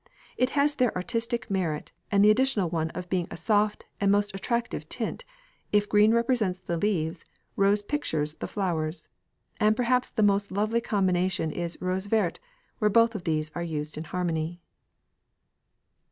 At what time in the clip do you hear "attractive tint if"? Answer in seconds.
4.33-5.87